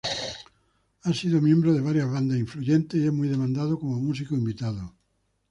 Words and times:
Ha 1.03 1.13
sido 1.13 1.41
miembro 1.43 1.73
de 1.75 1.79
varias 1.81 2.11
bandas 2.11 2.39
influyentes 2.39 2.99
y 2.99 3.05
es 3.05 3.13
muy 3.13 3.27
demandado 3.27 3.77
como 3.79 3.99
músico 3.99 4.33
invitado. 4.33 4.95